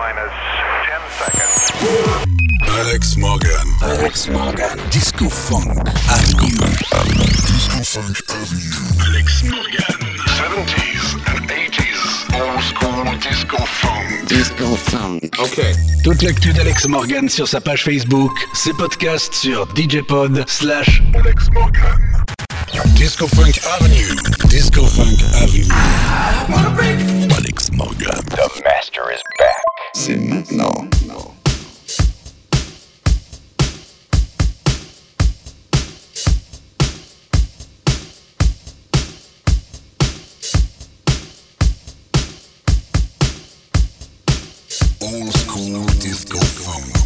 [0.00, 0.32] minus
[0.88, 1.56] 10 seconds.
[2.80, 3.66] Alex Morgan.
[3.82, 4.78] Alex Morgan.
[4.88, 5.76] Disco Funk
[6.08, 6.56] Avenue.
[7.44, 8.80] Disco Funk Avenue.
[9.06, 10.00] Alex Morgan.
[10.40, 12.00] 70s and 80s.
[12.40, 14.26] Old school disco funk.
[14.26, 15.38] Disco Funk.
[15.38, 15.60] OK.
[16.02, 22.00] Toute l'actu d'Alex Morgan sur sa page Facebook, ses podcasts sur djpod slash Alex Morgan.
[22.94, 24.14] Disco Funk Avenue.
[24.48, 25.66] Disco Funk Avenue.
[27.34, 28.24] Alex Morgan.
[28.30, 29.62] The master is back.
[29.94, 30.88] C'est maintenant.
[45.02, 47.00] Old school disco funk.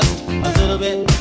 [0.00, 1.15] Just a little bit.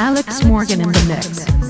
[0.00, 1.67] Alex Morgan in the mix.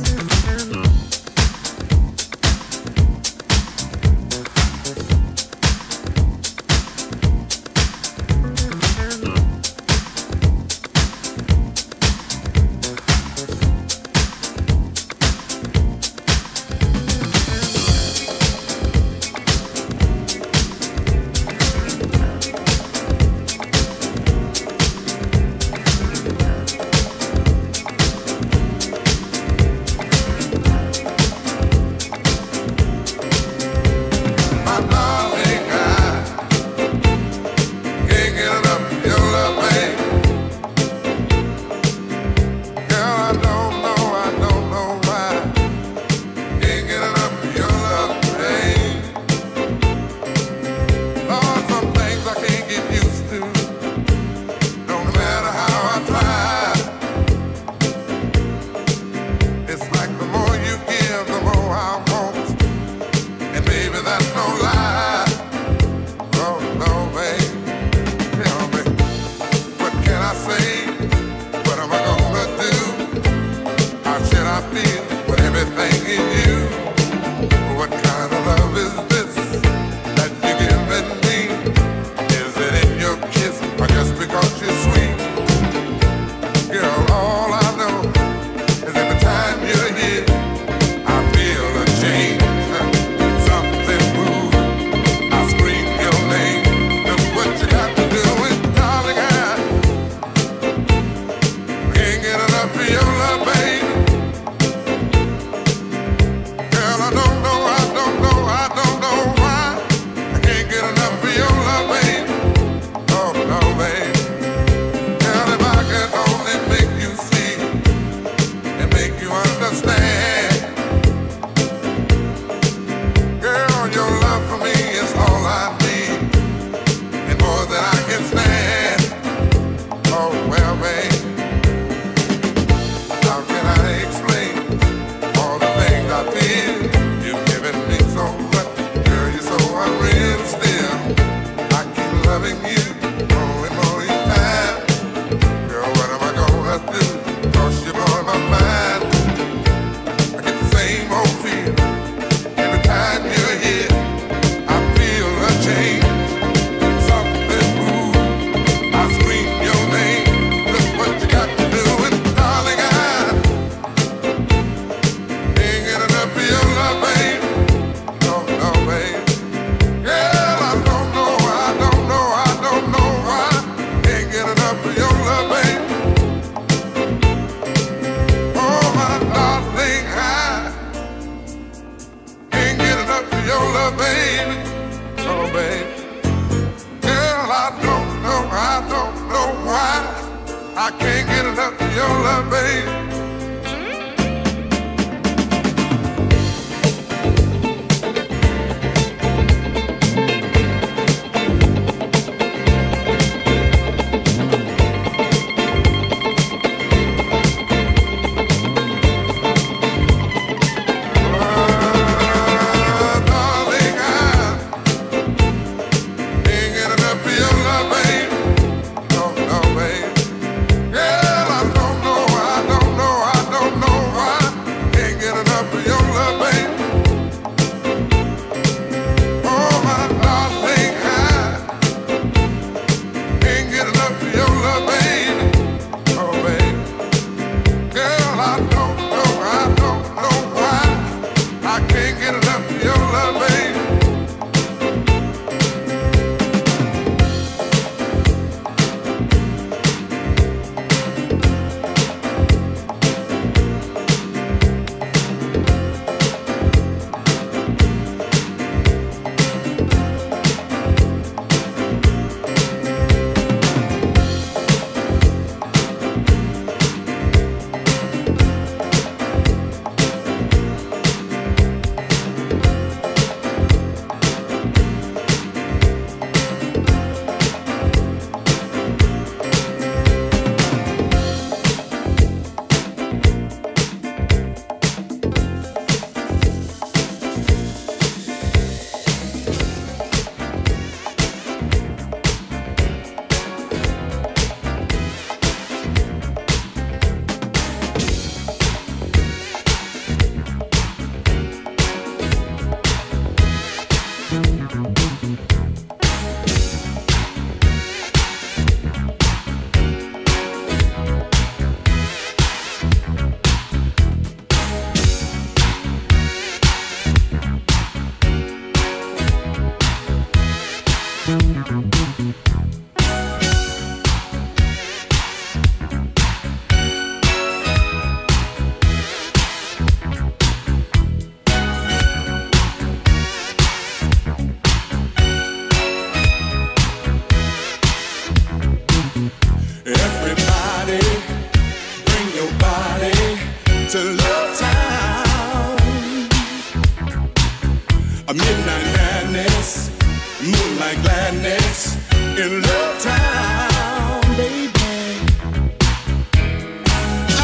[350.96, 351.96] gladness
[352.38, 355.20] in Love Town, baby.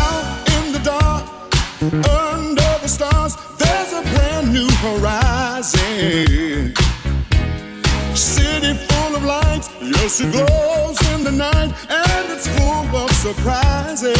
[0.02, 1.24] Out in the dark,
[1.82, 6.74] under the stars, there's a brand new horizon.
[8.14, 14.16] City full of lights, yes, it glows in the night, and it's full of surprises.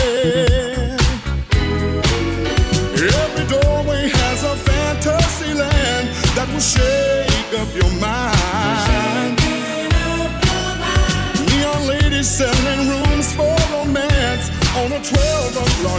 [3.23, 8.04] Every doorway has a fantasy land that will shake up your mind.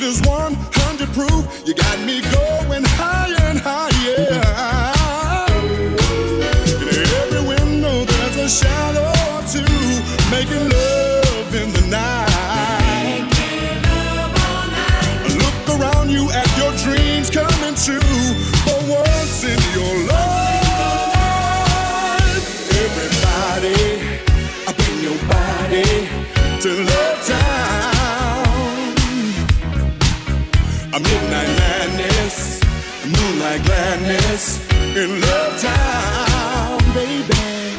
[0.00, 1.66] love is 100 proof.
[1.66, 2.39] You got me going.
[30.92, 32.60] A midnight madness,
[33.04, 34.58] moonlight gladness
[34.96, 37.69] in love town, baby.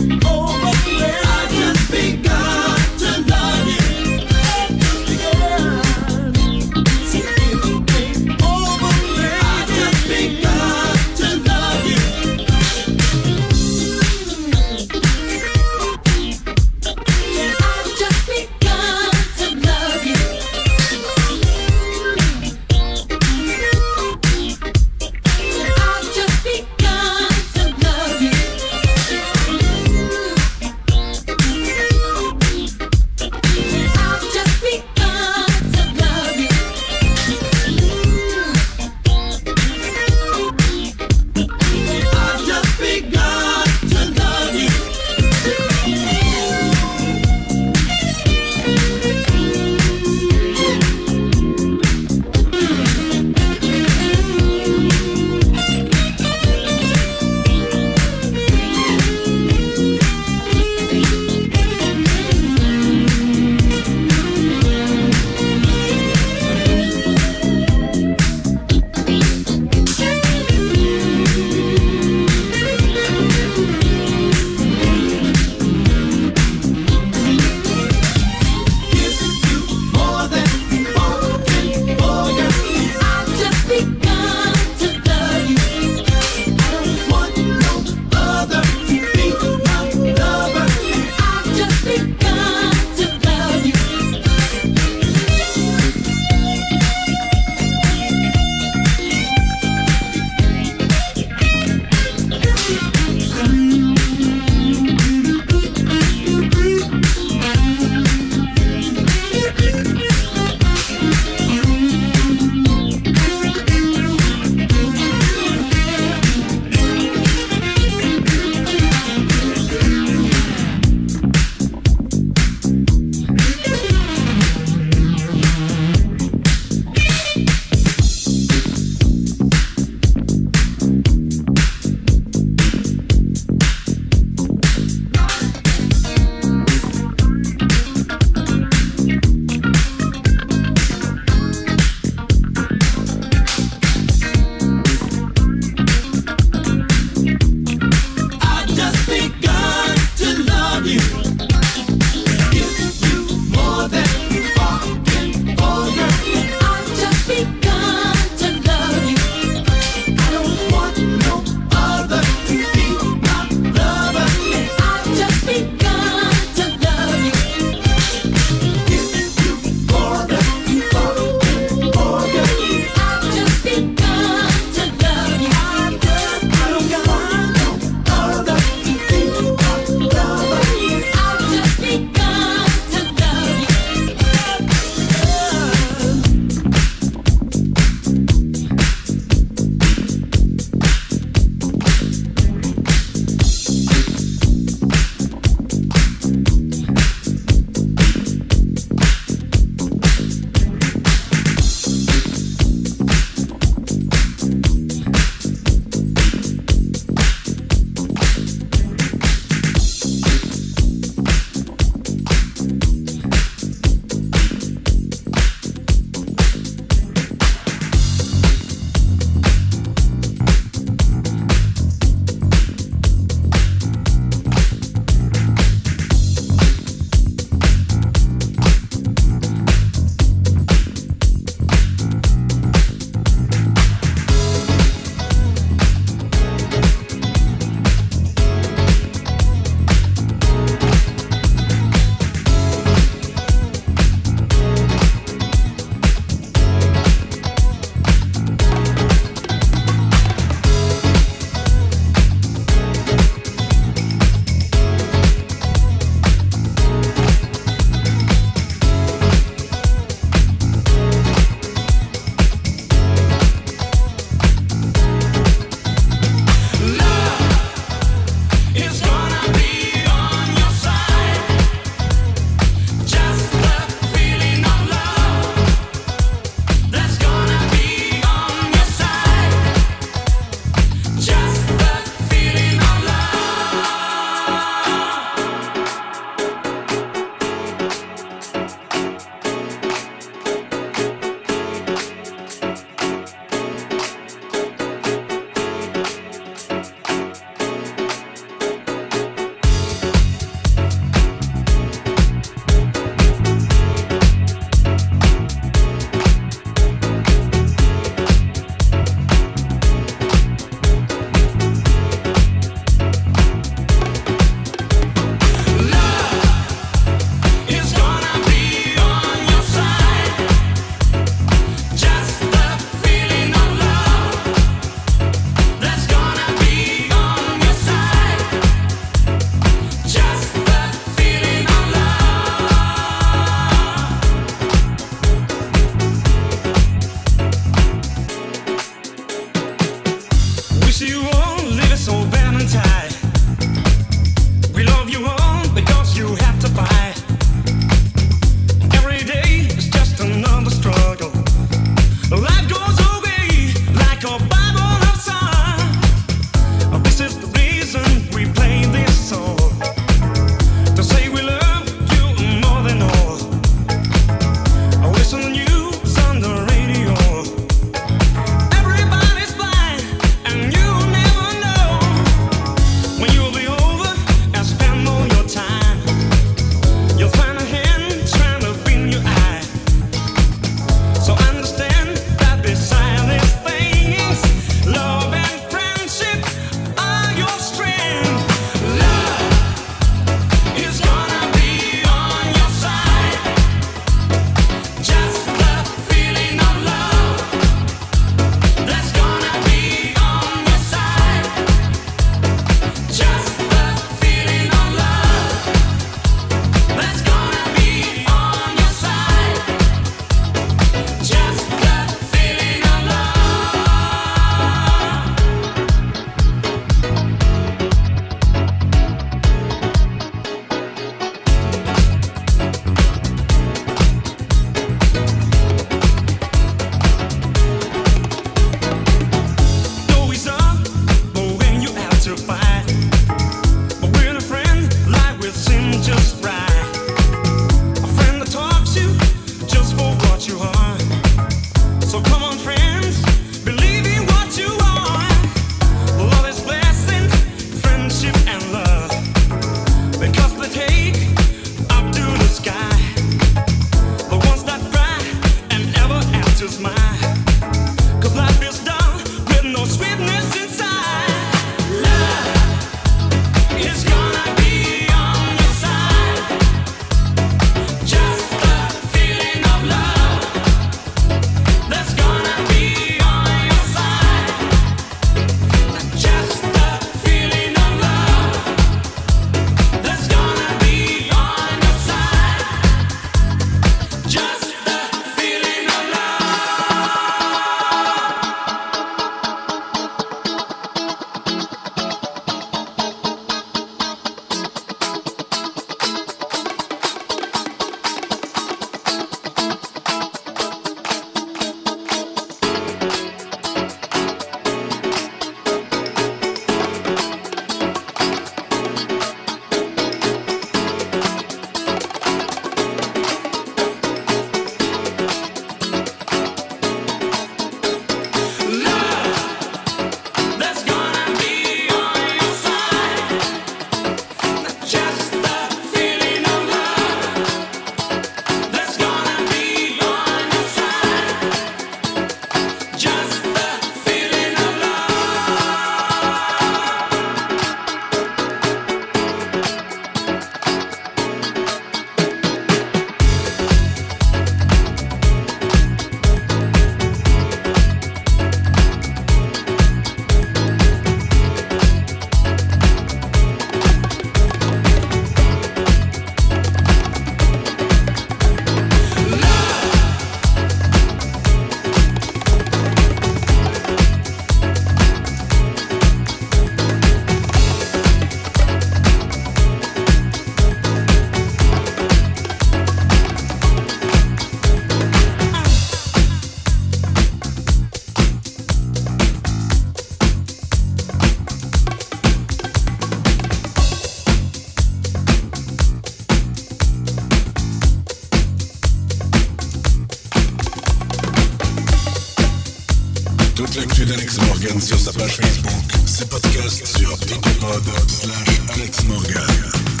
[593.61, 595.73] L'actu d'Alex Morgan sur sa page Facebook.
[596.05, 600.00] Ses podcasts sur djpod slash Alex Morgan.